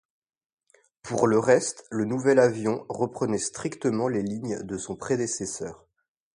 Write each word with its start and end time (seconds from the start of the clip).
Pour 1.03 1.27
le 1.27 1.37
reste 1.37 1.85
le 1.91 2.05
nouvel 2.05 2.39
avion 2.39 2.87
reprenait 2.89 3.37
strictement 3.37 4.07
les 4.07 4.23
lignes 4.23 4.63
de 4.63 4.77
son 4.79 4.95
prédécesseur. 4.95 5.85